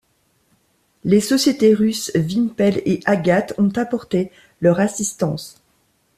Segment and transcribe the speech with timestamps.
[1.03, 5.61] Les sociétés russes Vympel et Agat ont apporté leur assistance.